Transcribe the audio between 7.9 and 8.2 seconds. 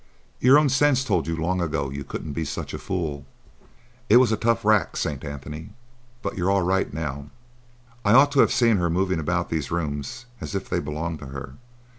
"I